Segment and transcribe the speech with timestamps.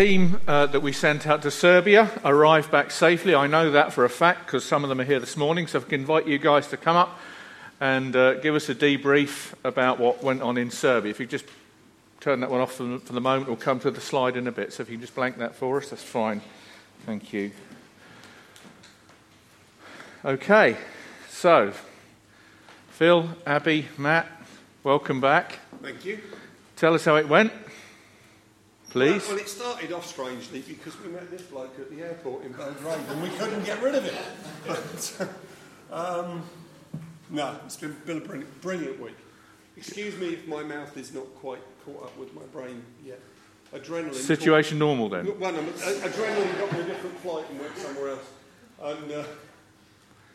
[0.00, 3.34] team uh, that we sent out to Serbia arrived back safely.
[3.34, 5.66] I know that for a fact because some of them are here this morning.
[5.66, 7.18] So I can invite you guys to come up
[7.80, 11.10] and uh, give us a debrief about what went on in Serbia.
[11.10, 11.44] If you just
[12.18, 14.46] turn that one off for the, for the moment, we'll come to the slide in
[14.46, 14.72] a bit.
[14.72, 16.40] So if you can just blank that for us, that's fine.
[17.04, 17.50] Thank you.
[20.24, 20.78] Okay,
[21.28, 21.74] so
[22.92, 24.28] Phil, Abby, Matt,
[24.82, 25.58] welcome back.
[25.82, 26.20] Thank you.
[26.76, 27.52] Tell us how it went,
[28.90, 29.22] please.
[29.26, 32.52] Well, well, it started off strangely because we met this bloke at the airport in
[32.52, 34.14] Belgrade and we couldn't get rid of it.
[34.66, 35.28] But,
[35.92, 36.42] um,
[37.30, 39.16] no, it's been, been a brilliant, brilliant week.
[39.76, 43.18] Excuse me if my mouth is not quite caught up with my brain yet.
[43.74, 44.14] Adrenaline.
[44.14, 45.26] Situation normal then.
[45.38, 48.30] Well, no, adrenaline got me a different flight and went somewhere else.
[48.82, 49.24] And uh,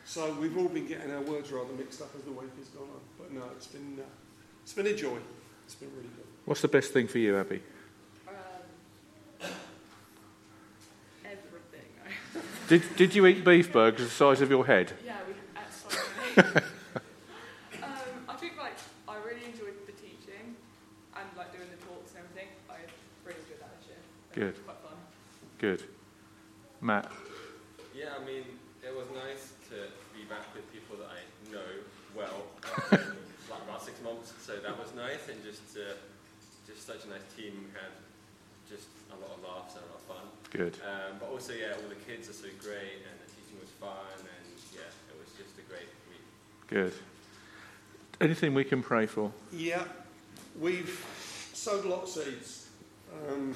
[0.04, 2.84] so we've all been getting our words rather mixed up as the week has gone
[2.84, 3.00] on.
[3.18, 4.04] But no, it's been, uh,
[4.62, 5.18] it's been a joy.
[5.66, 6.24] It's been really good.
[6.44, 7.62] What's the best thing for you, Abby?
[8.26, 9.50] Um,
[11.24, 12.42] everything.
[12.68, 14.92] Did, did you eat beef burgers the size of your head?
[15.04, 16.62] yeah, we at Simon.
[17.82, 17.90] um,
[18.28, 18.74] I think like
[19.06, 20.58] I really enjoyed the teaching
[21.14, 22.48] and like doing the talks and everything.
[22.68, 22.82] I
[23.22, 24.02] really enjoyed that this year.
[24.34, 24.64] Good.
[24.64, 24.98] quite fun.
[25.58, 25.84] Good.
[26.80, 27.12] Matt?
[27.94, 28.42] Yeah, I mean,
[28.82, 31.22] it was nice to be back with people that I
[31.54, 31.70] know
[32.18, 32.50] well.
[32.90, 35.94] like about six months, so that was nice, and just uh,
[36.66, 37.54] just such a nice team.
[37.62, 37.94] We had
[38.68, 40.26] just a lot of laughs and a lot of fun.
[40.50, 40.74] Good.
[40.84, 43.90] Um, but also, yeah, all the kids are so great, and the teaching was fun,
[44.20, 46.22] and yeah, it was just a great week.
[46.68, 46.92] Good.
[48.20, 49.30] Anything we can pray for?
[49.52, 49.84] Yeah,
[50.58, 51.04] we've
[51.52, 52.68] sowed a lot of seeds.
[53.28, 53.54] Um,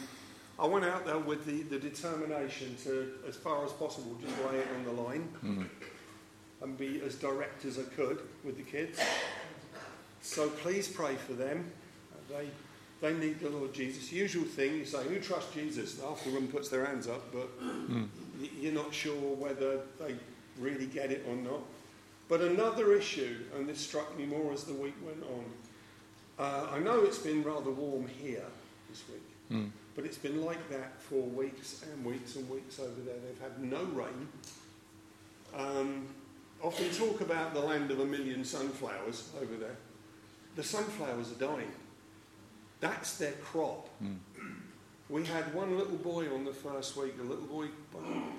[0.58, 4.58] I went out there with the, the determination to, as far as possible, just lay
[4.58, 5.66] it on the line Mm.
[6.62, 9.00] and be as direct as I could with the kids.
[10.20, 11.64] So please pray for them.
[12.28, 12.48] They,
[13.00, 14.12] they need the Lord Jesus.
[14.12, 16.00] Usual thing, you say, who trusts Jesus?
[16.00, 18.08] Half the room puts their hands up, but Mm.
[18.60, 20.16] you're not sure whether they
[20.58, 21.62] really get it or not.
[22.28, 25.44] But another issue, and this struck me more as the week went on.
[26.38, 28.44] Uh, I know it's been rather warm here
[28.88, 29.70] this week, Mm.
[29.96, 33.16] but it's been like that for weeks and weeks and weeks over there.
[33.18, 34.28] They've had no rain.
[35.54, 36.06] Um,
[36.62, 39.76] often talk about the land of a million sunflowers over there.
[40.56, 41.72] The sunflowers are dying.
[42.80, 43.88] That's their crop.
[44.02, 44.16] Mm.
[45.08, 47.66] We had one little boy on the first week, a little boy,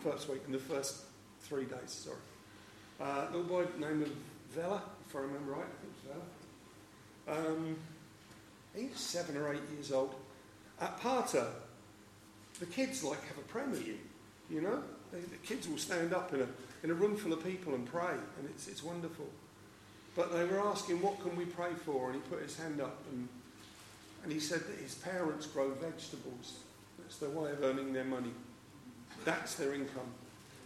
[0.04, 1.02] first week, in the first
[1.42, 2.18] three days, sorry.
[3.00, 4.10] Uh, little boy named
[4.52, 5.66] Vela, if I remember right,
[7.28, 7.48] I Vela.
[7.48, 7.76] Um,
[8.76, 10.16] he was seven or eight years old.
[10.80, 11.48] At Parta,
[12.60, 14.00] the kids like have a prayer meeting,
[14.50, 14.82] you know?
[15.12, 16.48] They, the kids will stand up in a,
[16.84, 19.28] in a room full of people and pray, and it's, it's wonderful.
[20.16, 22.12] But they were asking, what can we pray for?
[22.12, 23.28] And he put his hand up and,
[24.24, 26.60] and he said that his parents grow vegetables.
[27.00, 28.32] That's their way of earning their money.
[29.26, 30.10] That's their income.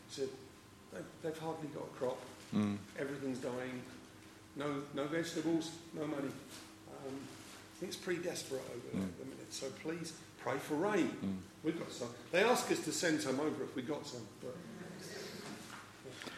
[0.09, 0.29] He said,
[0.93, 2.19] they've, they've hardly got a crop.
[2.53, 2.77] Mm.
[2.99, 3.81] Everything's dying.
[4.55, 6.29] No, no vegetables, no money.
[6.89, 7.13] Um,
[7.81, 9.53] it's pretty desperate over there at the minute.
[9.53, 11.11] So please pray for rain.
[11.23, 11.35] Mm.
[11.63, 12.09] We've got some.
[12.31, 14.21] They ask us to send some over if we got some.
[14.41, 14.55] But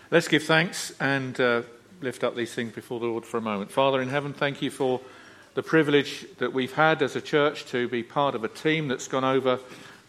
[0.09, 1.63] Let's give thanks and uh,
[2.01, 3.72] lift up these things before the Lord for a moment.
[3.72, 5.01] Father in heaven, thank you for
[5.57, 9.07] the privilege that we've had as a church to be part of a team that's
[9.07, 9.59] gone over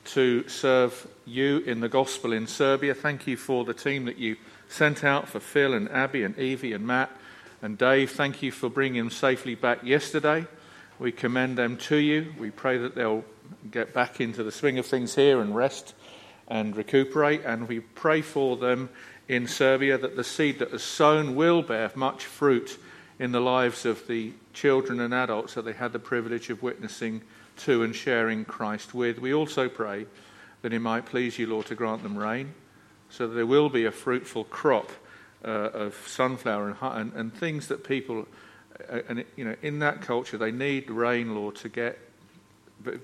[0.05, 2.93] to serve you in the gospel in Serbia.
[2.93, 4.37] Thank you for the team that you
[4.69, 7.11] sent out for Phil and Abby and Evie and Matt
[7.63, 8.11] and Dave.
[8.11, 10.47] Thank you for bringing them safely back yesterday.
[10.99, 12.35] We commend them to you.
[12.39, 13.25] We pray that they'll
[13.71, 15.95] get back into the swing of things here and rest
[16.49, 17.43] and recuperate.
[17.47, 18.91] And we pray for them
[19.29, 22.79] in Serbia that the seed that is sown will bear much fruit
[23.19, 27.23] in the lives of the children and adults that they had the privilege of witnessing
[27.59, 29.19] to and sharing Christ with.
[29.19, 30.07] We also pray
[30.63, 32.55] that it might please you, Lord, to grant them rain
[33.11, 34.91] so that there will be a fruitful crop
[35.45, 38.27] uh, of sunflower and, and, and things that people,
[38.91, 41.99] uh, and you know, in that culture, they need rain, Lord, to get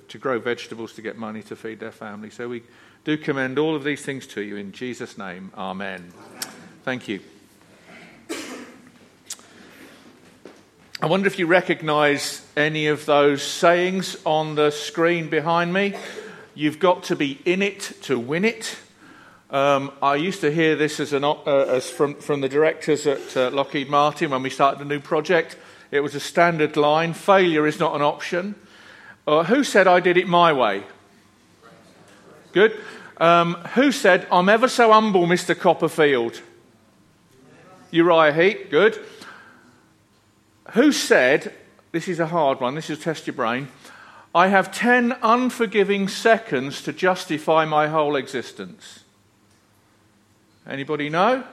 [0.08, 2.30] to grow vegetables to get money to feed their family.
[2.30, 2.62] So we
[3.04, 5.50] do commend all of these things to you in Jesus' name.
[5.56, 6.12] Amen.
[6.84, 7.33] Thank you.
[11.02, 15.94] I wonder if you recognize any of those sayings on the screen behind me.
[16.54, 18.78] You've got to be in it to win it.
[19.50, 23.36] Um, I used to hear this as, an, uh, as from, from the directors at
[23.36, 25.58] uh, Lockheed Martin when we started a new project.
[25.90, 28.54] It was a standard line failure is not an option.
[29.26, 30.84] Uh, who said I did it my way?
[32.52, 32.80] Good.
[33.16, 35.58] Um, who said I'm ever so humble, Mr.
[35.58, 36.40] Copperfield?
[37.90, 38.70] Uriah Heep.
[38.70, 39.04] Good.
[40.72, 41.52] Who said,
[41.92, 43.68] this is a hard one, this is test your brain,
[44.34, 49.04] I have 10 unforgiving seconds to justify my whole existence.
[50.66, 51.44] Anybody know?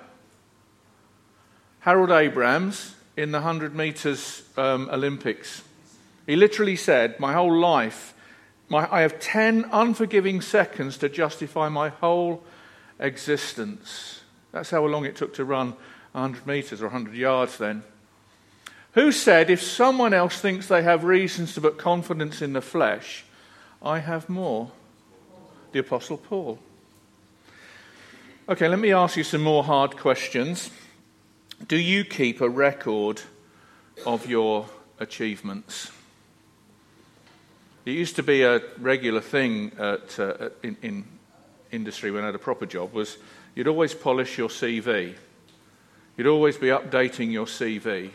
[1.81, 5.63] Harold Abrahams in the 100 metres um, Olympics.
[6.25, 8.13] He literally said, My whole life,
[8.69, 12.43] my, I have 10 unforgiving seconds to justify my whole
[12.99, 14.21] existence.
[14.51, 15.75] That's how long it took to run
[16.13, 17.83] 100 metres or 100 yards then.
[18.93, 23.23] Who said, If someone else thinks they have reasons to put confidence in the flesh,
[23.81, 24.71] I have more?
[25.71, 26.59] The Apostle Paul.
[28.49, 30.69] Okay, let me ask you some more hard questions.
[31.67, 33.21] Do you keep a record
[34.05, 34.67] of your
[34.99, 35.91] achievements?
[37.85, 41.05] It used to be a regular thing at, uh, in, in
[41.71, 43.17] industry when I had a proper job was
[43.55, 45.15] you'd always polish your CV.
[46.17, 48.11] You'd always be updating your CV.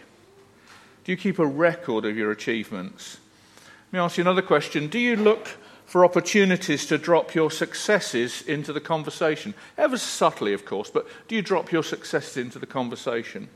[1.06, 3.18] Do you keep a record of your achievements?
[3.64, 4.88] Let me ask you another question.
[4.88, 5.46] Do you look
[5.84, 9.54] for opportunities to drop your successes into the conversation?
[9.78, 13.46] Ever subtly, of course, but do you drop your successes into the conversation?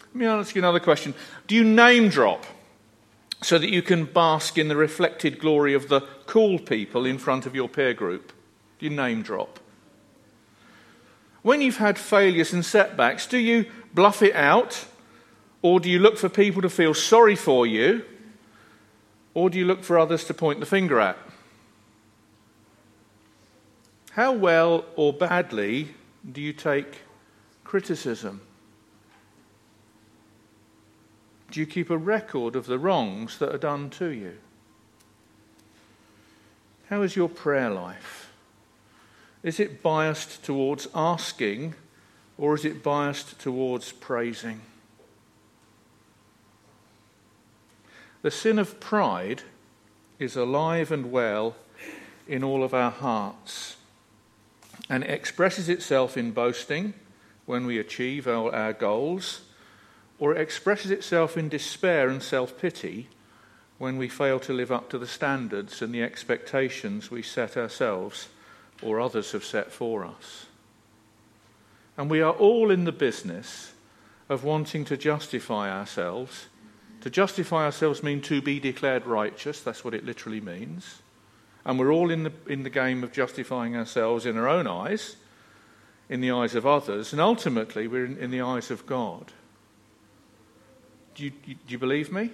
[0.00, 1.12] Let me ask you another question.
[1.46, 2.46] Do you name drop
[3.42, 7.44] so that you can bask in the reflected glory of the cool people in front
[7.44, 8.32] of your peer group?
[8.78, 9.60] Do you name drop?
[11.42, 14.86] When you've had failures and setbacks, do you bluff it out
[15.62, 18.04] or do you look for people to feel sorry for you?
[19.34, 21.16] Or do you look for others to point the finger at?
[24.12, 25.94] How well or badly
[26.30, 27.02] do you take
[27.62, 28.40] criticism?
[31.50, 34.38] Do you keep a record of the wrongs that are done to you?
[36.88, 38.32] How is your prayer life?
[39.42, 41.74] Is it biased towards asking
[42.36, 44.60] or is it biased towards praising?
[48.22, 49.42] The sin of pride
[50.18, 51.56] is alive and well
[52.28, 53.76] in all of our hearts
[54.88, 56.94] and expresses itself in boasting
[57.46, 59.42] when we achieve our, our goals,
[60.18, 63.08] or it expresses itself in despair and self pity
[63.78, 68.28] when we fail to live up to the standards and the expectations we set ourselves
[68.82, 70.46] or others have set for us.
[71.96, 73.72] And we are all in the business
[74.28, 76.46] of wanting to justify ourselves
[77.00, 79.60] to justify ourselves means to be declared righteous.
[79.60, 81.02] That's what it literally means.
[81.64, 85.16] And we're all in the, in the game of justifying ourselves in our own eyes,
[86.08, 89.32] in the eyes of others, and ultimately we're in, in the eyes of God.
[91.14, 92.30] Do you, do you believe me?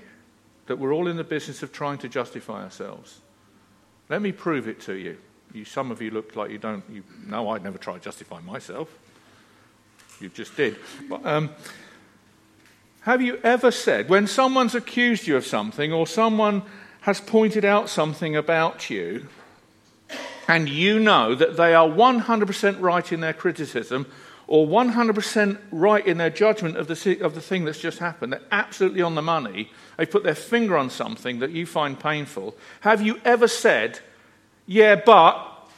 [0.67, 3.21] That we're all in the business of trying to justify ourselves.
[4.09, 5.19] Let me prove it to you.
[5.53, 6.85] you some of you look like you don't.
[6.91, 8.89] You, no, I'd never try to justify myself.
[10.21, 10.77] You just did.
[11.09, 11.51] But, um,
[13.07, 16.63] have you ever said, when someone's accused you of something or someone
[17.03, 19.29] has pointed out something about you,
[20.49, 24.07] and you know that they are 100% right in their criticism
[24.49, 28.41] or 100% right in their judgment of the, of the thing that's just happened, they're
[28.51, 33.01] absolutely on the money, they put their finger on something that you find painful, have
[33.01, 34.01] you ever said,
[34.67, 35.69] yeah, but,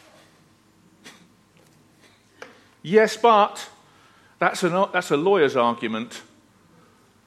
[2.81, 3.69] yes, but,
[4.39, 6.23] that's, an, that's a lawyer's argument.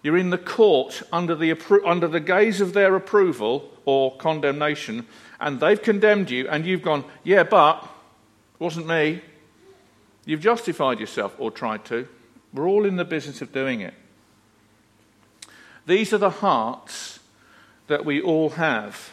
[0.03, 1.55] You're in the court under the,
[1.85, 5.05] under the gaze of their approval or condemnation,
[5.39, 9.21] and they've condemned you, and you've gone, Yeah, but it wasn't me.
[10.25, 12.07] You've justified yourself, or tried to.
[12.53, 13.93] We're all in the business of doing it.
[15.85, 17.19] These are the hearts
[17.87, 19.11] that we all have.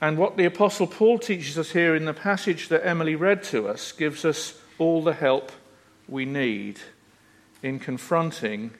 [0.00, 3.68] And what the Apostle Paul teaches us here in the passage that Emily read to
[3.68, 5.50] us gives us all the help
[6.08, 6.78] we need
[7.62, 8.70] in confronting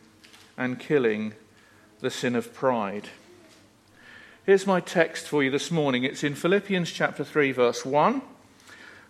[0.59, 1.33] and killing
[2.01, 3.09] the sin of pride.
[4.45, 6.03] Here's my text for you this morning.
[6.03, 8.21] It's in Philippians chapter 3, verse 1,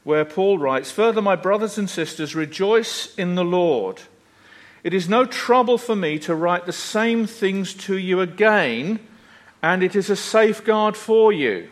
[0.05, 4.03] where Paul writes Further, my brothers and sisters, rejoice in the Lord.
[4.85, 9.01] It is no trouble for me to write the same things to you again,
[9.63, 11.71] and it is a safeguard for you.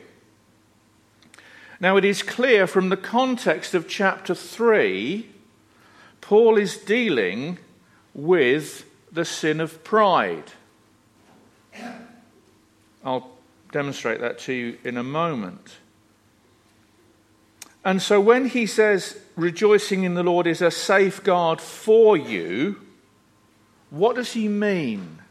[1.81, 5.29] Now, it is clear from the context of chapter 3,
[6.23, 7.59] Paul is dealing
[8.15, 8.86] with
[9.17, 10.53] the sin of pride.
[13.05, 13.31] I'll
[13.73, 15.79] demonstrate that to you in a moment.
[17.85, 22.81] And so when he says rejoicing in the Lord is a safeguard for you,
[23.91, 25.23] what does he mean?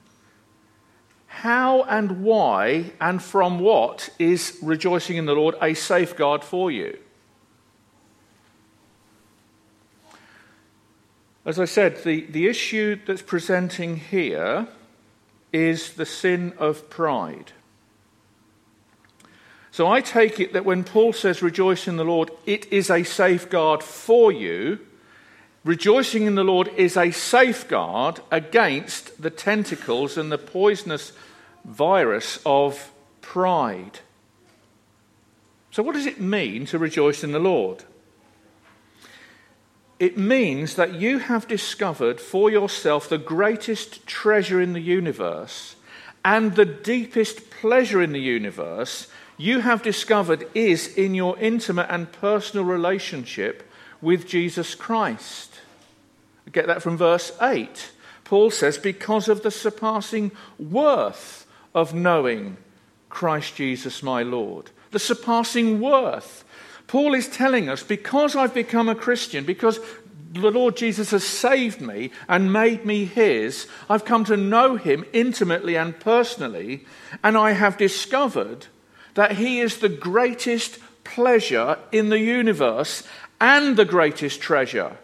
[1.27, 6.98] How and why and from what is rejoicing in the Lord a safeguard for you?
[11.45, 14.67] As I said, the, the issue that's presenting here
[15.53, 17.51] is the sin of pride.
[19.71, 23.03] So I take it that when Paul says rejoice in the Lord, it is a
[23.03, 24.79] safeguard for you.
[25.63, 31.11] Rejoicing in the Lord is a safeguard against the tentacles and the poisonous
[31.63, 33.99] virus of pride.
[35.71, 37.83] So, what does it mean to rejoice in the Lord?
[39.99, 45.75] It means that you have discovered for yourself the greatest treasure in the universe
[46.23, 52.11] and the deepest pleasure in the universe you have discovered is in your intimate and
[52.11, 53.69] personal relationship
[54.01, 55.59] with Jesus Christ.
[56.51, 57.91] Get that from verse 8.
[58.23, 62.57] Paul says, because of the surpassing worth of knowing
[63.09, 64.71] Christ Jesus my Lord.
[64.91, 66.43] The surpassing worth.
[66.88, 69.80] Paul is telling us, because I've become a Christian, because
[70.32, 75.06] the Lord Jesus has saved me and made me his, I've come to know him
[75.13, 76.86] intimately and personally,
[77.24, 78.68] and I have discovered
[79.15, 83.04] that He is the greatest pleasure in the universe
[83.42, 84.98] and the greatest treasure.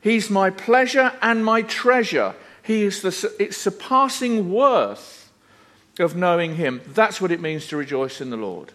[0.00, 2.34] He's my pleasure and my treasure.
[2.62, 5.32] He is the it's surpassing worth
[5.98, 6.82] of knowing Him.
[6.86, 8.72] That's what it means to rejoice in the Lord.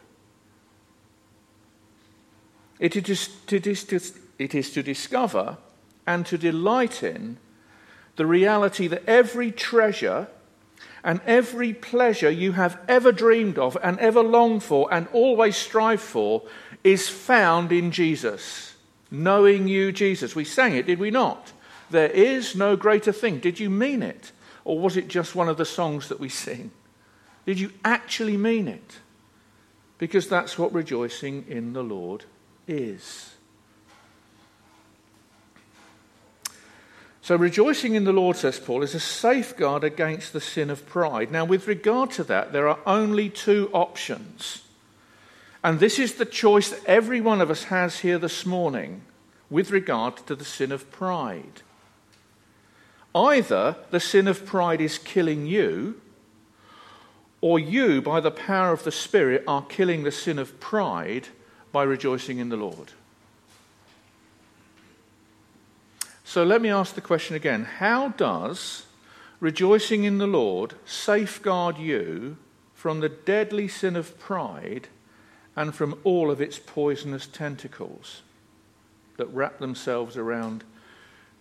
[2.81, 3.57] It is, to,
[4.39, 5.57] it is to discover
[6.07, 7.37] and to delight in
[8.15, 10.27] the reality that every treasure
[11.03, 16.01] and every pleasure you have ever dreamed of and ever longed for and always strive
[16.01, 16.41] for
[16.83, 18.73] is found in Jesus.
[19.11, 20.35] Knowing you, Jesus.
[20.35, 21.53] We sang it, did we not?
[21.91, 23.37] There is no greater thing.
[23.37, 24.31] Did you mean it?
[24.65, 26.71] Or was it just one of the songs that we sing?
[27.45, 28.97] Did you actually mean it?
[29.99, 32.25] Because that's what rejoicing in the Lord
[32.71, 33.35] is.
[37.23, 41.31] So, rejoicing in the Lord, says Paul, is a safeguard against the sin of pride.
[41.31, 44.63] Now, with regard to that, there are only two options.
[45.63, 49.03] And this is the choice that every one of us has here this morning
[49.51, 51.61] with regard to the sin of pride.
[53.13, 56.01] Either the sin of pride is killing you,
[57.39, 61.27] or you, by the power of the Spirit, are killing the sin of pride
[61.71, 62.91] by rejoicing in the Lord.
[66.23, 68.85] So let me ask the question again How does
[69.39, 72.37] rejoicing in the Lord safeguard you
[72.73, 74.87] from the deadly sin of pride
[75.55, 78.21] and from all of its poisonous tentacles
[79.17, 80.63] that wrap themselves around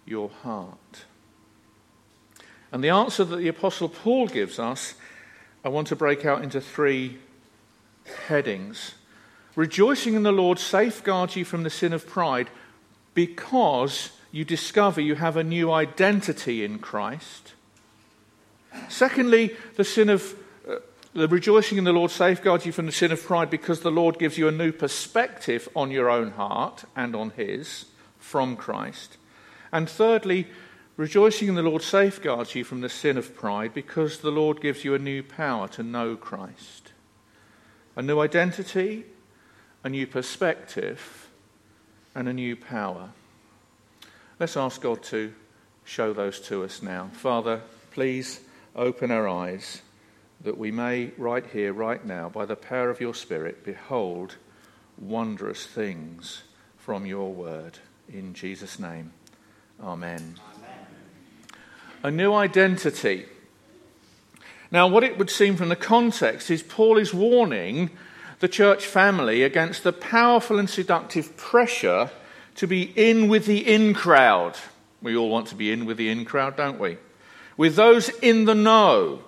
[0.05, 1.05] your heart?
[2.73, 4.95] And the answer that the Apostle Paul gives us,
[5.65, 7.19] I want to break out into three
[8.27, 8.95] headings.
[9.57, 12.51] Rejoicing in the Lord safeguards you from the sin of pride
[13.15, 17.55] because you discover you have a new identity in Christ.
[18.89, 20.37] Secondly, the sin of
[20.69, 20.77] uh,
[21.13, 24.19] the rejoicing in the Lord safeguards you from the sin of pride because the Lord
[24.19, 27.87] gives you a new perspective on your own heart and on His
[28.19, 29.17] from Christ.
[29.73, 30.47] And thirdly,
[30.97, 34.85] rejoicing in the Lord safeguards you from the sin of pride because the Lord gives
[34.85, 36.93] you a new power to know Christ.
[37.97, 39.05] A new identity,
[39.83, 41.29] a new perspective,
[42.15, 43.11] and a new power.
[44.39, 45.33] Let's ask God to
[45.85, 47.11] show those to us now.
[47.13, 48.41] Father, please
[48.77, 49.83] open our eyes
[50.43, 54.37] that we may, right here, right now, by the power of your Spirit, behold
[54.99, 56.43] wondrous things
[56.79, 57.79] from your word.
[58.09, 59.13] In Jesus' name,
[59.83, 60.37] amen.
[60.57, 60.87] amen.
[62.03, 63.27] A new identity.
[64.71, 67.91] Now, what it would seem from the context is Paul is warning
[68.41, 72.11] the church family against the powerful and seductive pressure
[72.57, 74.57] to be in with the in crowd.
[75.01, 76.99] We all want to be in with the in crowd, don't we?
[77.57, 79.23] With those in the know,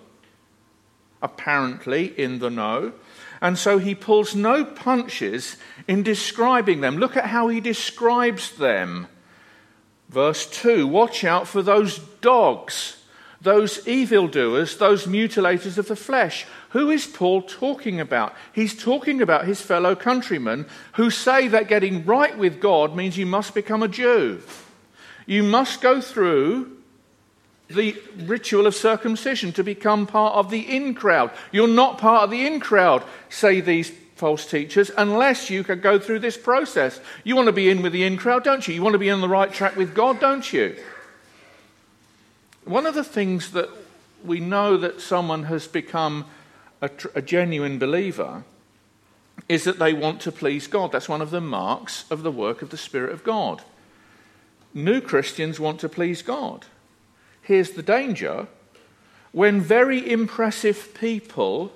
[1.20, 2.92] apparently in the know.
[3.40, 6.96] And so he pulls no punches in describing them.
[6.96, 9.08] Look at how he describes them.
[10.08, 12.96] Verse 2 Watch out for those dogs
[13.42, 16.46] those evildoers, those mutilators of the flesh.
[16.72, 18.34] Who is Paul talking about?
[18.54, 23.26] He's talking about his fellow countrymen who say that getting right with God means you
[23.26, 24.40] must become a Jew.
[25.26, 26.78] You must go through
[27.68, 31.30] the ritual of circumcision to become part of the in crowd.
[31.50, 35.98] You're not part of the in crowd, say these false teachers, unless you can go
[35.98, 37.00] through this process.
[37.24, 38.74] You want to be in with the in crowd, don't you?
[38.74, 40.76] You want to be on the right track with God, don't you?
[42.64, 43.68] One of the things that
[44.24, 46.24] we know that someone has become
[46.82, 48.44] a, a, genuine believer
[49.48, 50.92] is that they want to please God.
[50.92, 53.62] That's one of the marks of the work of the Spirit of God.
[54.74, 56.66] New Christians want to please God.
[57.40, 58.48] Here's the danger
[59.30, 61.72] when very impressive people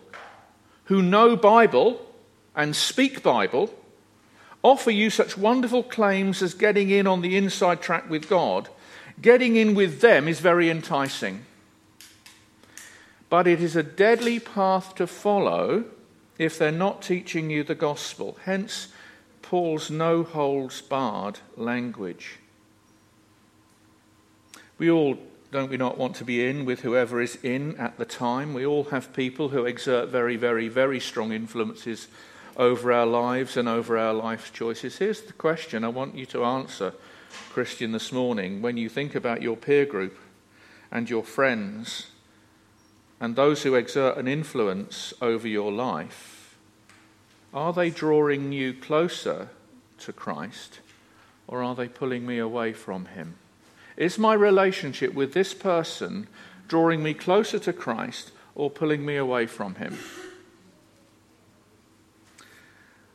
[0.84, 2.00] who know Bible
[2.54, 3.72] and speak Bible,
[4.62, 8.68] offer you such wonderful claims as getting in on the inside track with God,
[9.20, 11.44] getting in with them is very enticing.
[13.28, 15.84] But it is a deadly path to follow
[16.38, 18.36] if they're not teaching you the gospel.
[18.44, 18.88] Hence,
[19.42, 22.38] Paul's no holds barred language.
[24.78, 25.18] We all,
[25.50, 28.52] don't we not, want to be in with whoever is in at the time?
[28.52, 32.08] We all have people who exert very, very, very strong influences
[32.56, 34.98] over our lives and over our life choices.
[34.98, 36.94] Here's the question I want you to answer,
[37.50, 38.62] Christian, this morning.
[38.62, 40.18] When you think about your peer group
[40.90, 42.08] and your friends
[43.20, 46.56] and those who exert an influence over your life,
[47.54, 49.48] are they drawing you closer
[49.98, 50.80] to Christ
[51.48, 53.36] or are they pulling me away from Him?
[53.96, 56.26] Is my relationship with this person
[56.68, 59.96] drawing me closer to Christ or pulling me away from Him?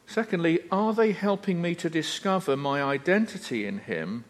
[0.07, 4.25] Secondly, are they helping me to discover my identity in Him,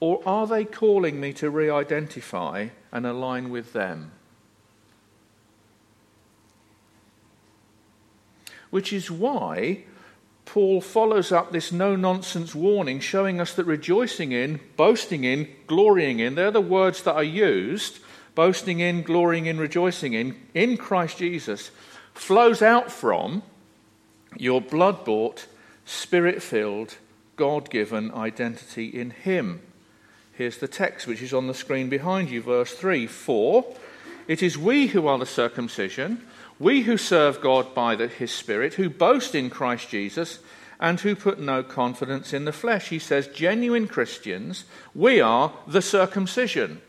[0.00, 4.12] or are they calling me to re identify and align with them?
[8.70, 9.84] Which is why
[10.44, 16.18] Paul follows up this no nonsense warning, showing us that rejoicing in, boasting in, glorying
[16.18, 18.00] in, they're the words that are used
[18.34, 21.70] boasting in, glorying in, rejoicing in, in Christ Jesus,
[22.14, 23.42] flows out from
[24.36, 25.46] your blood bought,
[25.84, 26.96] spirit filled,
[27.36, 29.60] God given identity in Him.
[30.32, 33.64] Here's the text which is on the screen behind you, verse 3 For
[34.28, 36.26] it is we who are the circumcision
[36.60, 40.38] we who serve God by the, his Spirit, who boast in Christ Jesus,
[40.78, 42.90] and who put no confidence in the flesh.
[42.90, 44.64] He says, genuine Christians,
[44.94, 46.82] we are the circumcision.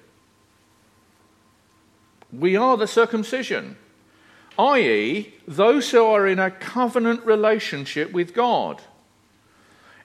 [2.31, 3.77] We are the circumcision,
[4.57, 8.81] i.e., those who are in a covenant relationship with God.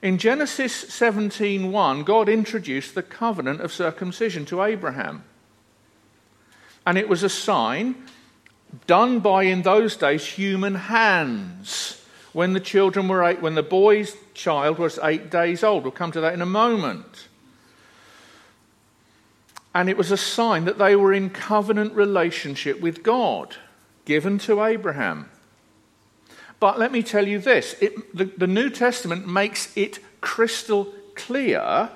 [0.03, 5.25] In Genesis 17:1, God introduced the covenant of circumcision to Abraham.
[6.85, 7.97] And it was a sign
[8.87, 14.17] done by, in those days, human hands when the children were eight, when the boy's
[14.35, 15.85] child was eight days old.
[15.85, 17.29] We'll come to that in a moment.
[19.75, 23.57] And it was a sign that they were in covenant relationship with God,
[24.05, 25.31] given to Abraham.
[26.61, 31.91] But let me tell you this it, the, the New Testament makes it crystal clear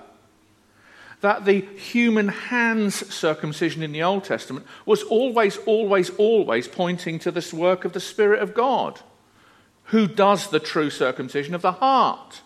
[1.20, 7.30] that the human hands circumcision in the Old Testament was always, always, always pointing to
[7.30, 9.00] this work of the Spirit of God,
[9.84, 12.42] who does the true circumcision of the heart.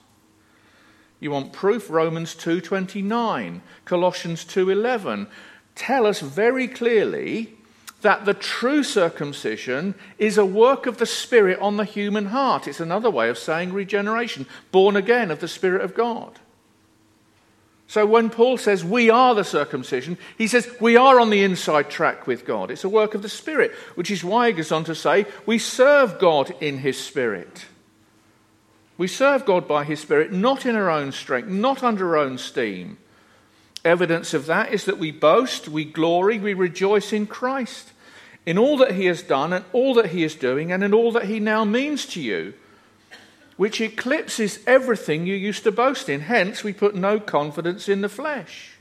[1.21, 1.89] You want proof?
[1.89, 5.29] Romans 2:29, Colossians 2:11
[5.75, 7.57] tell us very clearly
[8.03, 12.69] that the true circumcision is a work of the Spirit on the human heart.
[12.69, 16.39] It's another way of saying regeneration, born again of the Spirit of God.
[17.95, 21.91] So when Paul says we are the circumcision, he says we are on the inside
[21.91, 22.73] track with God.
[22.73, 25.61] It's a work of the Spirit, which is why he goes on to say we
[25.61, 27.67] serve God in his Spirit.
[28.99, 32.37] We serve God by his Spirit, not in our own strength, not under our own
[32.37, 32.99] steam.
[33.85, 37.93] Evidence of that is that we boast, we glory, we rejoice in Christ,
[38.45, 41.13] in all that he has done and all that he is doing and in all
[41.13, 42.55] that he now means to you
[43.57, 46.21] which eclipses everything you used to boast in.
[46.23, 48.73] Hence, we put no confidence in the flesh.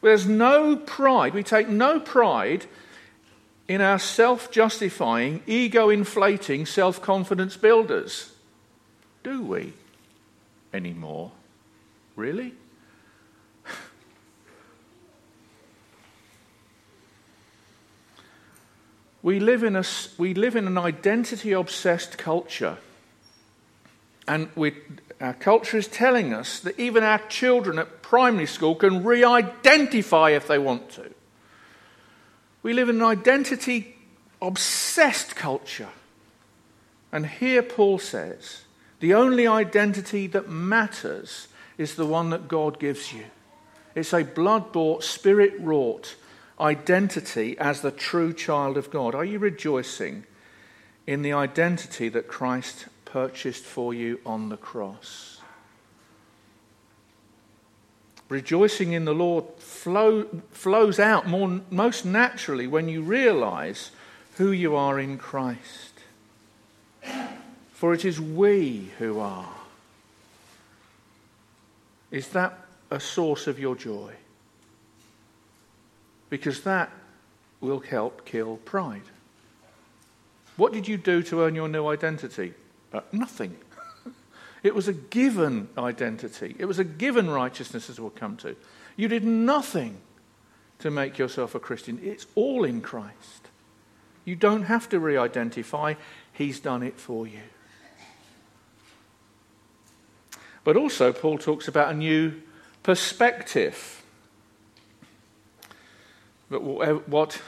[0.00, 2.66] There's no pride, we take no pride
[3.66, 8.32] in our self justifying, ego inflating, self confidence builders.
[9.24, 9.72] Do we
[10.72, 11.32] anymore?
[12.14, 12.54] Really?
[19.22, 19.82] we, live in a,
[20.16, 22.78] we live in an identity obsessed culture
[24.28, 24.74] and we,
[25.20, 30.30] our culture is telling us that even our children at primary school can re identify
[30.30, 31.10] if they want to.
[32.62, 33.96] We live in an identity
[34.40, 35.88] obsessed culture.
[37.10, 38.62] And here Paul says
[39.00, 43.24] the only identity that matters is the one that God gives you.
[43.94, 46.16] It's a blood bought, spirit wrought
[46.60, 49.14] identity as the true child of God.
[49.14, 50.24] Are you rejoicing
[51.06, 55.40] in the identity that Christ purchased for you on the cross.
[58.28, 63.90] Rejoicing in the Lord flow, flows out more, most naturally when you realize
[64.36, 65.94] who you are in Christ.
[67.72, 69.54] For it is we who are.
[72.10, 72.58] Is that
[72.90, 74.12] a source of your joy?
[76.28, 76.90] Because that
[77.60, 79.02] will help kill pride.
[80.58, 82.52] What did you do to earn your new identity?
[83.12, 83.56] Nothing.
[84.62, 88.56] it was a given identity, it was a given righteousness, as we'll come to.
[88.96, 89.98] You did nothing
[90.80, 93.48] to make yourself a Christian, it's all in Christ.
[94.24, 95.94] You don't have to re identify,
[96.32, 97.40] He's done it for you.
[100.64, 102.42] But also, Paul talks about a new
[102.82, 104.02] perspective.
[106.50, 107.40] But what,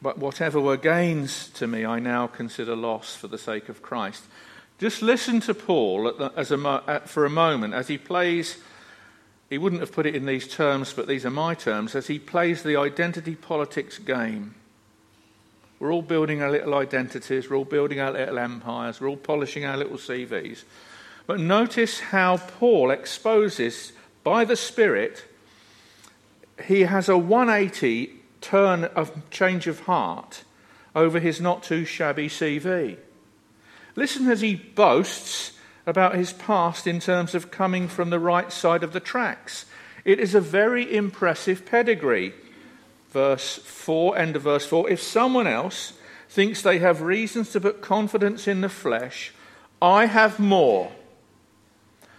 [0.00, 4.24] but whatever were gains to me, I now consider loss for the sake of Christ.
[4.78, 8.58] Just listen to Paul the, a, for a moment as he plays.
[9.48, 11.94] He wouldn't have put it in these terms, but these are my terms.
[11.94, 14.54] As he plays the identity politics game.
[15.78, 19.64] We're all building our little identities, we're all building our little empires, we're all polishing
[19.64, 20.62] our little CVs.
[21.26, 25.24] But notice how Paul exposes by the Spirit,
[26.66, 30.44] he has a 180 turn of change of heart
[30.94, 32.96] over his not too shabby CV.
[33.96, 35.52] Listen as he boasts
[35.86, 39.66] about his past in terms of coming from the right side of the tracks.
[40.04, 42.34] It is a very impressive pedigree.
[43.10, 44.90] Verse 4, end of verse 4.
[44.90, 45.92] If someone else
[46.28, 49.32] thinks they have reasons to put confidence in the flesh,
[49.80, 50.90] I have more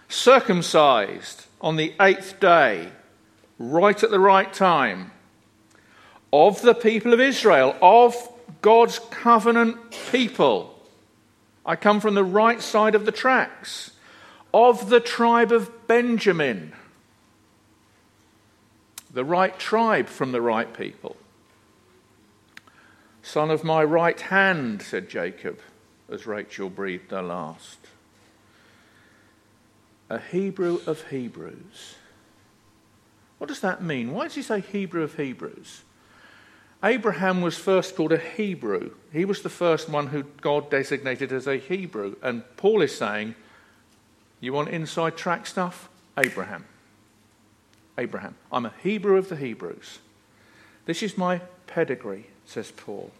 [0.08, 2.88] circumcised on the eighth day,
[3.58, 5.10] right at the right time,
[6.32, 8.14] of the people of Israel, of
[8.62, 9.76] God's covenant
[10.12, 10.75] people.
[11.66, 13.90] I come from the right side of the tracks,
[14.54, 16.72] of the tribe of Benjamin,
[19.12, 21.16] the right tribe from the right people.
[23.22, 25.58] Son of my right hand, said Jacob,
[26.08, 27.78] as Rachel breathed her last
[30.08, 31.96] a Hebrew of Hebrews.
[33.38, 34.12] What does that mean?
[34.12, 35.82] Why does he say Hebrew of Hebrews?
[36.84, 38.90] Abraham was first called a Hebrew.
[39.12, 42.16] He was the first one who God designated as a Hebrew.
[42.22, 43.34] And Paul is saying,
[44.40, 45.88] You want inside track stuff?
[46.18, 46.64] Abraham.
[47.98, 48.34] Abraham.
[48.52, 49.98] I'm a Hebrew of the Hebrews.
[50.84, 53.10] This is my pedigree, says Paul.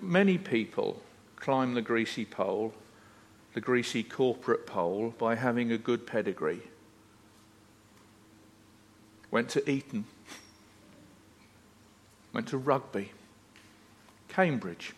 [0.00, 1.02] Many people
[1.36, 2.72] climb the greasy pole
[3.56, 6.60] the greasy corporate pole by having a good pedigree.
[9.30, 10.04] Went to Eton,
[12.36, 13.12] went to Rugby,
[14.28, 14.92] Cambridge,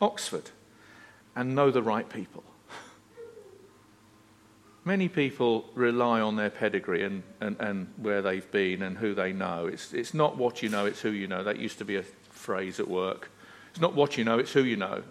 [0.00, 0.48] Oxford,
[1.36, 2.42] and know the right people.
[4.86, 9.30] Many people rely on their pedigree and, and, and where they've been and who they
[9.30, 9.66] know.
[9.66, 11.44] It's, it's not what you know, it's who you know.
[11.44, 13.30] That used to be a phrase at work.
[13.72, 15.02] It's not what you know, it's who you know.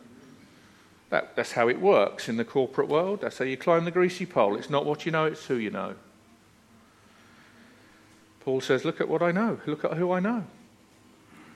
[1.12, 3.22] That, that's how it works in the corporate world.
[3.22, 4.56] That's how you climb the greasy pole.
[4.56, 5.94] It's not what you know, it's who you know.
[8.40, 10.46] Paul says, Look at what I know, look at who I know.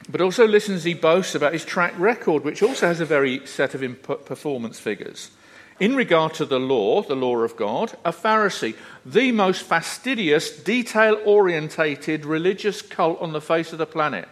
[0.09, 3.45] But also listen as he boasts about his track record, which also has a very
[3.45, 5.31] set of performance figures.
[5.79, 11.21] In regard to the law, the law of God, a Pharisee, the most fastidious, detail
[11.23, 14.27] orientated religious cult on the face of the planet.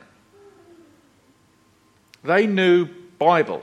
[2.24, 2.88] They knew
[3.20, 3.62] Bible.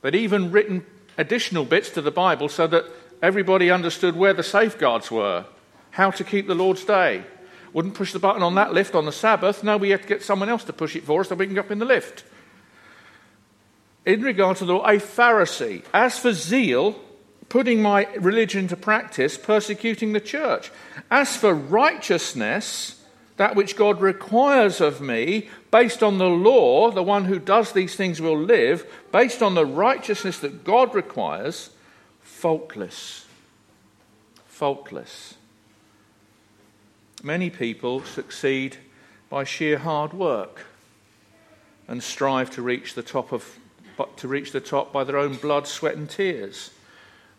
[0.00, 0.86] They'd even written
[1.18, 2.86] additional bits to the Bible so that
[3.20, 5.44] everybody understood where the safeguards were,
[5.90, 7.24] how to keep the Lord's day.
[7.72, 9.62] Wouldn't push the button on that lift on the Sabbath.
[9.62, 11.54] Now we had to get someone else to push it for us so we can
[11.54, 12.24] go up in the lift.
[14.04, 15.84] In regard to the law, a Pharisee.
[15.92, 17.00] As for zeal,
[17.48, 20.70] putting my religion to practice, persecuting the church.
[21.10, 23.04] As for righteousness,
[23.36, 27.94] that which God requires of me, based on the law, the one who does these
[27.94, 31.70] things will live, based on the righteousness that God requires,
[32.20, 33.26] faultless.
[34.46, 35.34] Faultless.
[37.22, 38.78] Many people succeed
[39.28, 40.64] by sheer hard work
[41.86, 43.58] and strive to reach the top of
[44.16, 46.70] to reach the top by their own blood, sweat and tears.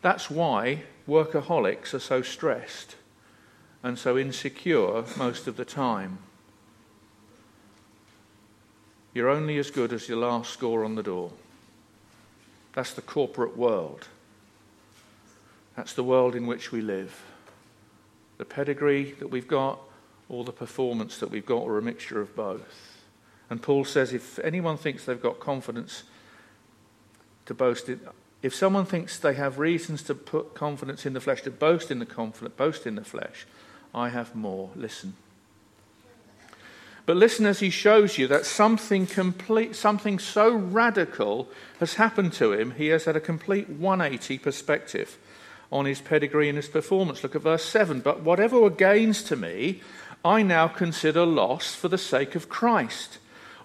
[0.01, 2.95] That's why workaholics are so stressed
[3.81, 6.19] and so insecure most of the time.
[9.13, 11.31] You're only as good as your last score on the door.
[12.73, 14.07] That's the corporate world.
[15.75, 17.19] That's the world in which we live.
[18.41, 19.79] The pedigree that we've got,
[20.27, 23.03] or the performance that we've got, or a mixture of both.
[23.51, 26.01] And Paul says if anyone thinks they've got confidence
[27.45, 27.99] to boast in,
[28.41, 31.99] if someone thinks they have reasons to put confidence in the flesh, to boast in
[31.99, 33.45] the confidence, boast in the flesh,
[33.93, 34.71] I have more.
[34.75, 35.13] Listen.
[37.05, 41.47] But listen as he shows you that something complete, something so radical
[41.79, 45.19] has happened to him, he has had a complete 180 perspective
[45.71, 47.23] on his pedigree and his performance.
[47.23, 48.01] Look at verse 7.
[48.01, 49.81] But whatever were gains to me,
[50.23, 53.17] I now consider loss for the sake of Christ.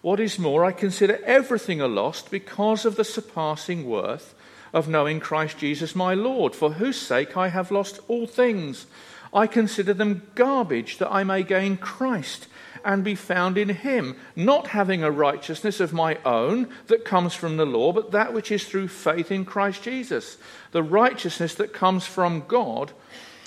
[0.03, 4.35] What is more, I consider everything a loss because of the surpassing worth
[4.73, 8.87] of knowing Christ Jesus my Lord, for whose sake I have lost all things.
[9.33, 12.47] I consider them garbage that I may gain Christ
[12.85, 17.57] and be found in him, not having a righteousness of my own that comes from
[17.57, 20.37] the law, but that which is through faith in Christ Jesus,
[20.73, 22.93] the righteousness that comes from God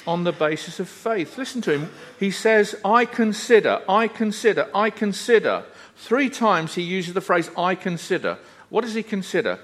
[0.08, 1.38] on the basis of faith.
[1.38, 1.92] Listen to him.
[2.20, 5.66] He says, I consider, I consider, I consider.
[5.96, 8.38] Three times he uses the phrase, I consider.
[8.70, 9.60] What does he consider?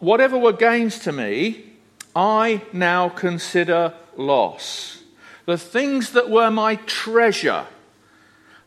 [0.00, 1.72] Whatever were gains to me,
[2.14, 5.02] I now consider loss.
[5.46, 7.66] The things that were my treasure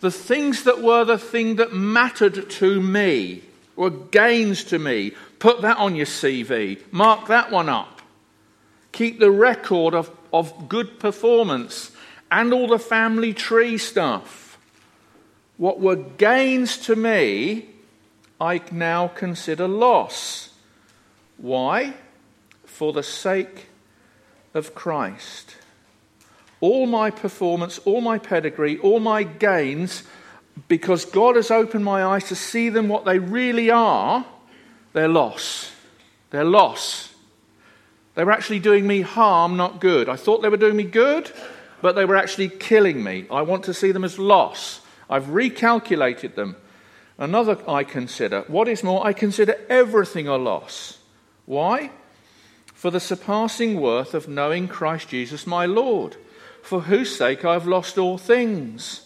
[0.01, 3.43] the things that were the thing that mattered to me,
[3.75, 5.11] were gains to me.
[5.39, 6.81] Put that on your CV.
[6.91, 8.01] Mark that one up.
[8.91, 11.91] Keep the record of, of good performance
[12.29, 14.57] and all the family tree stuff.
[15.57, 17.69] What were gains to me,
[18.39, 20.49] I now consider loss.
[21.37, 21.93] Why?
[22.65, 23.67] For the sake
[24.53, 25.55] of Christ
[26.61, 30.03] all my performance, all my pedigree, all my gains,
[30.67, 34.25] because God has opened my eyes to see them what they really are,
[34.93, 35.71] they're loss.
[36.29, 37.13] They're loss.
[38.15, 40.07] They were actually doing me harm, not good.
[40.07, 41.31] I thought they were doing me good,
[41.81, 43.25] but they were actually killing me.
[43.31, 44.81] I want to see them as loss.
[45.09, 46.57] I've recalculated them.
[47.17, 48.43] Another I consider.
[48.47, 50.99] What is more, I consider everything a loss.
[51.45, 51.91] Why?
[52.73, 56.17] For the surpassing worth of knowing Christ Jesus my Lord
[56.63, 59.05] for whose sake I have lost all things.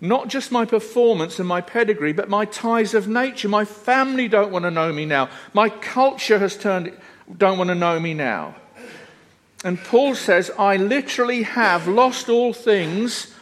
[0.00, 3.48] Not just my performance and my pedigree, but my ties of nature.
[3.48, 5.28] My family don't want to know me now.
[5.52, 6.92] My culture has turned,
[7.36, 8.54] don't want to know me now.
[9.64, 13.34] And Paul says, I literally have lost all things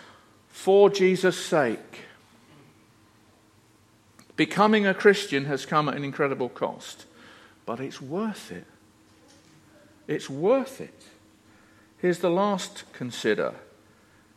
[0.48, 2.04] for Jesus' sake.
[4.36, 7.04] Becoming a Christian has come at an incredible cost,
[7.66, 8.66] but it's worth it.
[10.08, 11.04] It's worth it.
[11.98, 13.54] Here's the last consider.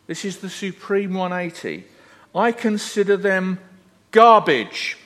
[0.08, 1.86] This is the supreme 180.
[2.34, 3.60] I consider them
[4.12, 4.98] garbage.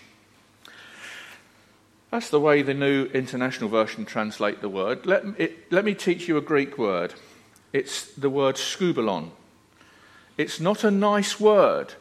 [2.12, 5.06] That's the way the New International Version translate the word.
[5.06, 7.16] Let, it, let me teach you a Greek word.
[7.74, 9.32] It's the word skubalon.
[10.38, 11.96] It's not a nice word.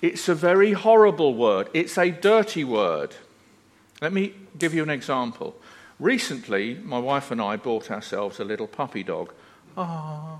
[0.00, 1.68] It's a very horrible word.
[1.74, 3.16] It's a dirty word.
[4.00, 5.56] Let me give you an example.
[5.98, 9.32] Recently, my wife and I bought ourselves a little puppy dog
[9.76, 10.38] Ah.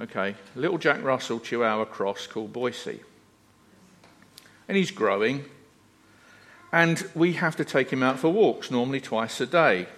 [0.00, 3.00] Okay, little Jack Russell Chihuahua cross called Boise.
[4.68, 5.44] And he's growing.
[6.72, 9.88] And we have to take him out for walks, normally twice a day.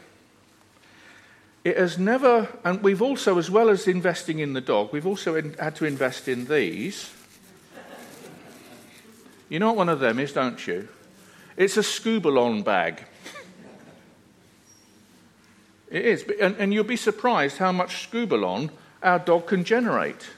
[1.64, 5.34] It has never, and we've also, as well as investing in the dog, we've also
[5.34, 7.12] in, had to invest in these.
[9.50, 10.88] You know what one of them is, don't you?
[11.56, 13.04] It's a Skubalon bag.
[15.90, 16.24] It is.
[16.40, 18.70] And, and you'll be surprised how much skubalon
[19.02, 20.28] our dog can generate.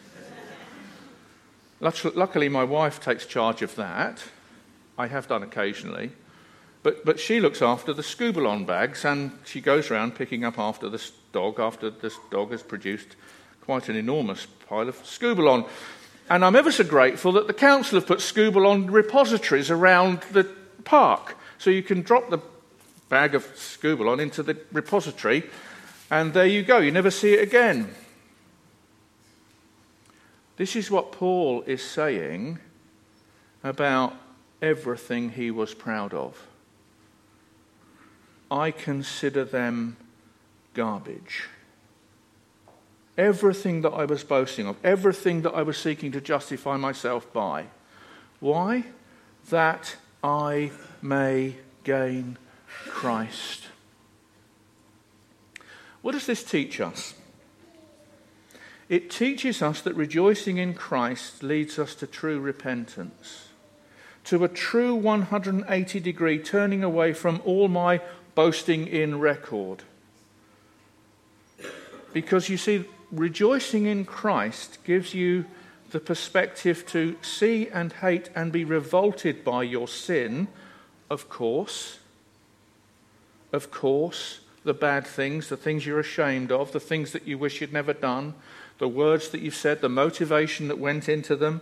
[1.81, 4.23] Luckily, my wife takes charge of that.
[4.97, 6.13] I have done occasionally.
[6.83, 10.89] But, but she looks after the skubalon bags and she goes around picking up after
[10.89, 13.17] this dog after this dog has produced
[13.61, 15.69] quite an enormous pile of skubalon.
[16.29, 20.45] And I'm ever so grateful that the council have put skubalon repositories around the
[20.85, 22.39] park so you can drop the
[23.13, 25.43] bag of Skubalon into the repository,
[26.11, 26.79] and there you go.
[26.79, 27.95] You never see it again.
[30.57, 32.59] This is what Paul is saying
[33.63, 34.15] about
[34.63, 36.47] everything he was proud of.
[38.51, 39.99] I consider them
[40.73, 41.51] garbage.
[43.19, 47.67] Everything that I was boasting of, everything that I was seeking to justify myself by.
[48.41, 48.85] Why?
[49.51, 50.73] That I
[51.03, 52.39] may gain
[52.87, 53.69] Christ.
[56.03, 57.15] What does this teach us?
[58.89, 63.49] It teaches us that rejoicing in Christ leads us to true repentance,
[64.25, 68.01] to a true 180 degree turning away from all my
[68.35, 69.85] boasting in record.
[72.13, 75.47] Because you see, rejoicing in Christ gives you
[75.91, 80.49] the perspective to see and hate and be revolted by your sin,
[81.09, 81.99] of course,
[83.53, 87.61] of course, the bad things, the things you're ashamed of, the things that you wish
[87.61, 88.35] you'd never done,
[88.79, 91.61] the words that you've said, the motivation that went into them.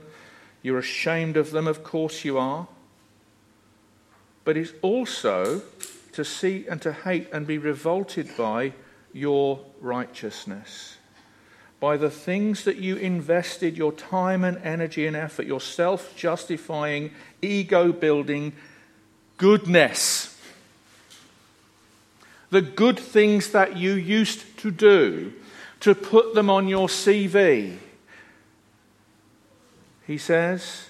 [0.62, 2.68] You're ashamed of them, of course you are.
[4.44, 5.62] But it's also
[6.12, 8.72] to see and to hate and be revolted by
[9.12, 10.96] your righteousness.
[11.78, 17.12] By the things that you invested your time and energy and effort, your self justifying,
[17.40, 18.52] ego building
[19.38, 20.29] goodness
[22.50, 25.32] the good things that you used to do,
[25.80, 27.76] to put them on your CV.
[30.06, 30.88] He says,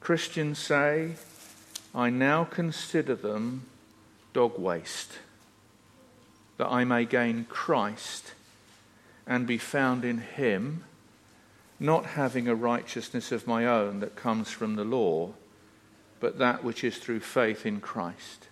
[0.00, 1.12] Christians say,
[1.94, 3.66] I now consider them
[4.32, 5.18] dog waste,
[6.58, 8.32] that I may gain Christ
[9.26, 10.84] and be found in Him,
[11.78, 15.34] not having a righteousness of my own that comes from the law,
[16.20, 18.48] but that which is through faith in Christ.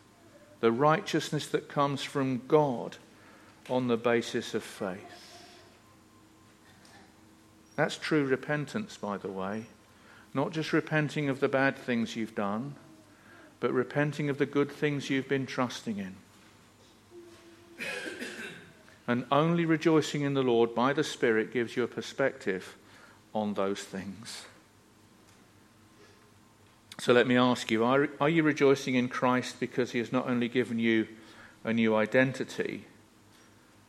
[0.65, 2.97] The righteousness that comes from God
[3.69, 5.45] on the basis of faith.
[7.77, 9.67] That's true repentance, by the way.
[10.33, 12.77] Not just repenting of the bad things you've done
[13.61, 16.17] but repenting of the good things you've been trusting in.
[19.07, 22.75] And only rejoicing in the Lord by the Spirit gives you a perspective
[23.35, 24.47] on those things.
[27.05, 30.27] So let me ask you are, are, you rejoicing in Christ because he has not
[30.27, 31.07] only given you
[31.63, 32.87] a new identity,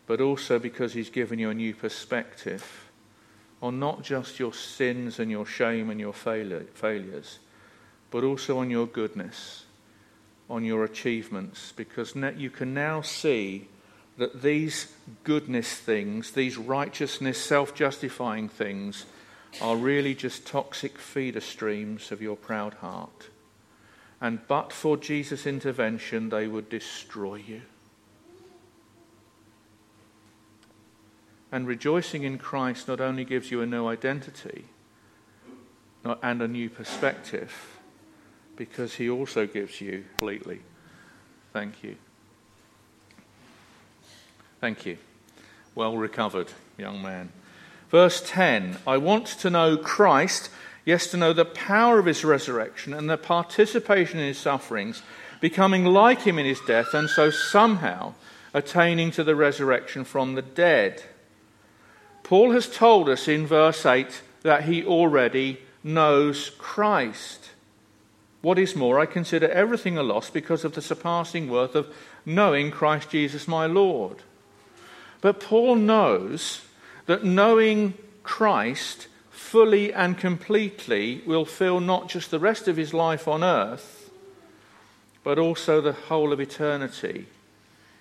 [0.06, 2.90] but also because he's given you a new perspective
[3.62, 7.40] on not just your sins and your shame and your failure, failures,
[8.12, 9.64] but also on your goodness
[10.50, 11.72] on your achievements?
[11.74, 13.70] Because you can now see
[14.18, 14.92] that these
[15.24, 19.06] goodness things, these righteousness, self justifying things,
[19.62, 23.30] are really just toxic feeder streams of your proud heart.
[24.22, 27.62] And but for Jesus' intervention, they would destroy you.
[31.52, 34.66] And rejoicing in Christ not only gives you a new identity
[36.04, 37.80] and a new perspective
[38.56, 40.60] because he also gives you completely.
[41.54, 41.96] Thank you.
[44.60, 44.98] Thank you.
[45.76, 47.32] Well recovered, young man.
[47.96, 50.50] Verse 10 I want to know Christ,
[50.84, 55.02] yes, to know the power of his resurrection and the participation in his sufferings,
[55.40, 58.14] becoming like him in his death, and so somehow
[58.54, 61.04] attaining to the resurrection from the dead.
[62.22, 67.52] Paul has told us in verse 8 that he already knows Christ.
[68.42, 72.72] What is more, I consider everything a loss because of the surpassing worth of knowing
[72.72, 74.18] Christ Jesus my Lord.
[75.22, 76.60] But Paul knows
[77.06, 83.28] that knowing Christ fully and completely will fill not just the rest of his life
[83.28, 84.10] on earth,
[85.24, 87.28] but also the whole of eternity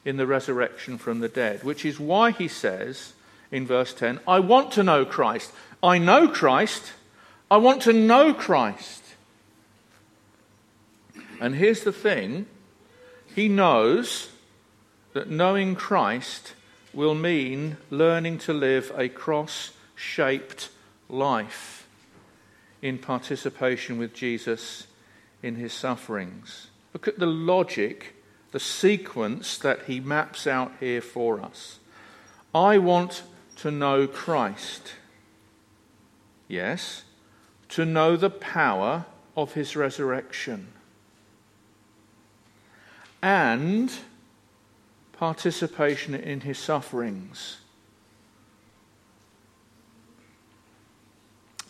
[0.04, 3.14] in the resurrection from the dead, which is why he says
[3.50, 5.52] in verse 10, I want to know Christ.
[5.82, 6.92] I know Christ.
[7.50, 9.02] I want to know Christ.
[11.40, 12.46] And here's the thing
[13.34, 14.30] he knows
[15.12, 16.54] that knowing Christ
[16.94, 20.70] will mean learning to live a cross shaped
[21.09, 21.87] life
[22.83, 24.87] in participation with Jesus
[25.42, 26.68] in his sufferings.
[26.92, 28.14] Look at the logic,
[28.52, 31.78] the sequence that he maps out here for us.
[32.54, 33.22] I want
[33.57, 34.94] to know Christ.
[36.46, 37.04] Yes,
[37.70, 40.68] to know the power of his resurrection
[43.24, 43.90] and
[45.18, 47.59] participation in his sufferings.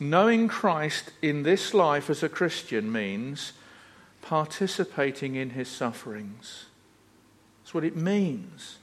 [0.01, 3.53] Knowing Christ in this life as a Christian means
[4.23, 6.67] participating in his sufferings.
[7.63, 8.79] That's what it means.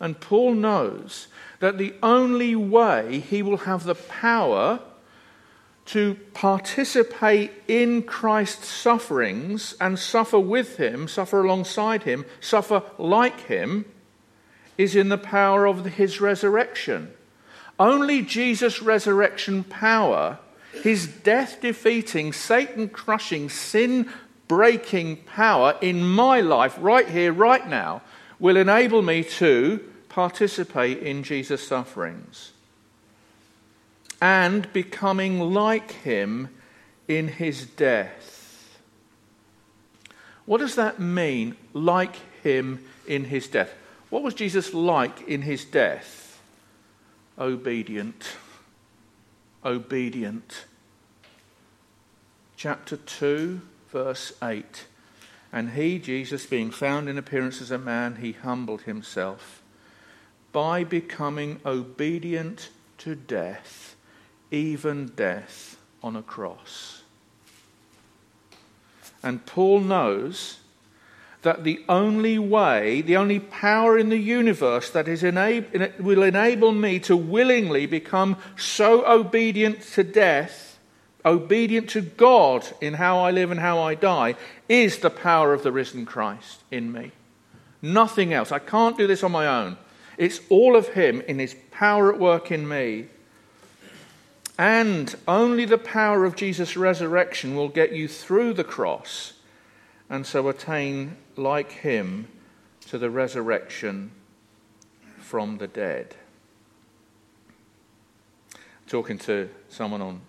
[0.00, 1.28] And Paul knows
[1.60, 4.80] that the only way he will have the power
[5.86, 13.84] to participate in Christ's sufferings and suffer with him, suffer alongside him, suffer like him,
[14.78, 17.12] is in the power of his resurrection.
[17.78, 20.38] Only Jesus' resurrection power,
[20.82, 24.10] his death defeating, Satan crushing, sin
[24.48, 28.02] breaking power in my life, right here, right now,
[28.38, 32.52] will enable me to participate in Jesus' sufferings
[34.20, 36.48] and becoming like him
[37.08, 38.78] in his death.
[40.46, 43.74] What does that mean, like him in his death?
[44.10, 46.40] What was Jesus like in his death?
[47.38, 48.36] Obedient.
[49.64, 50.64] Obedient.
[52.56, 54.86] Chapter 2, verse 8.
[55.52, 59.62] And he, Jesus, being found in appearance as a man, he humbled himself
[60.52, 63.96] by becoming obedient to death
[64.50, 67.02] even death on a cross.
[69.22, 70.58] And Paul knows
[71.46, 76.72] that the only way, the only power in the universe that is enab- will enable
[76.72, 80.80] me to willingly become so obedient to death,
[81.24, 84.34] obedient to God in how I live and how I die,
[84.68, 87.12] is the power of the risen Christ in me.
[87.80, 88.50] Nothing else.
[88.50, 89.76] I can't do this on my own.
[90.18, 93.06] It's all of Him in His power at work in me.
[94.58, 99.34] And only the power of Jesus' resurrection will get you through the cross
[100.08, 102.28] and so attain, like Him,
[102.88, 104.12] to the resurrection
[105.18, 106.14] from the dead.
[108.86, 110.20] Talking to someone on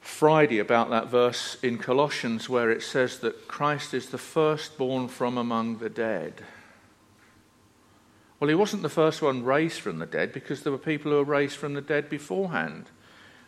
[0.00, 5.38] Friday about that verse in Colossians where it says that Christ is the firstborn from
[5.38, 6.42] among the dead.
[8.38, 11.18] Well, he wasn't the first one raised from the dead because there were people who
[11.18, 12.90] were raised from the dead beforehand.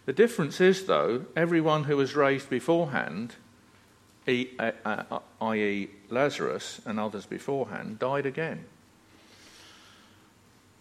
[0.06, 3.34] The difference is, though, everyone who was raised beforehand,
[4.26, 8.64] i.e., Lazarus and others beforehand, died again.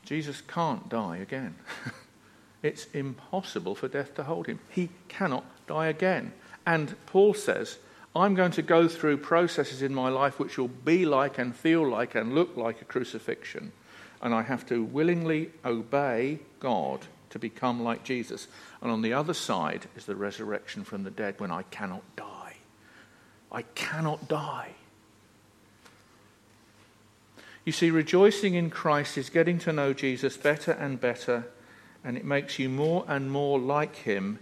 [0.04, 1.56] Jesus can't die again.
[2.64, 4.60] it's impossible for death to hold him.
[4.70, 6.34] He cannot die again.
[6.66, 7.78] And Paul says,
[8.16, 11.88] I'm going to go through processes in my life which will be like and feel
[11.88, 13.72] like and look like a crucifixion.
[14.22, 18.48] And I have to willingly obey God to become like Jesus.
[18.82, 22.35] And on the other side is the resurrection from the dead when I cannot die.
[23.52, 24.72] I cannot die.
[27.64, 31.48] You see, rejoicing in Christ is getting to know Jesus better and better,
[32.04, 34.40] and it makes you more and more like him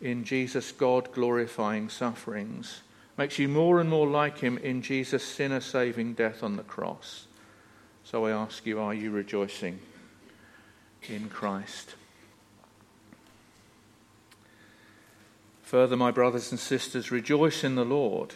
[0.00, 2.82] in Jesus' God glorifying sufferings,
[3.16, 7.26] makes you more and more like him in Jesus' sinner saving death on the cross.
[8.04, 9.80] So I ask you, are you rejoicing
[11.08, 11.94] in Christ?
[15.62, 18.34] Further, my brothers and sisters, rejoice in the Lord.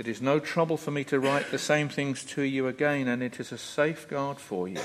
[0.00, 3.22] It is no trouble for me to write the same things to you again, and
[3.22, 4.80] it is a safeguard for you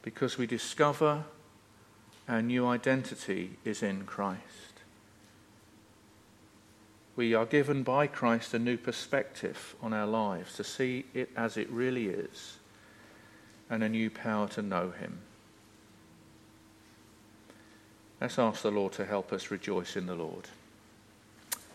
[0.00, 1.24] because we discover
[2.26, 4.40] our new identity is in Christ.
[7.14, 11.58] We are given by Christ a new perspective on our lives to see it as
[11.58, 12.56] it really is
[13.68, 15.18] and a new power to know Him.
[18.18, 20.48] Let's ask the Lord to help us rejoice in the Lord.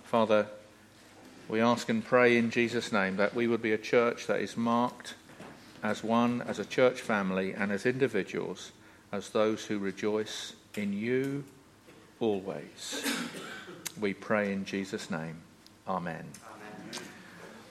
[0.03, 0.47] Father,
[1.50, 4.56] we ask and pray in Jesus' name that we would be a church that is
[4.56, 5.16] marked
[5.82, 8.72] as one, as a church family, and as individuals,
[9.12, 11.43] as those who rejoice in you
[12.20, 13.04] always.
[14.00, 15.38] We pray in Jesus' name.
[15.88, 16.26] Amen.
[16.45, 17.02] Amen.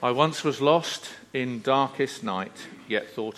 [0.03, 3.37] I once was lost in darkest night, yet thought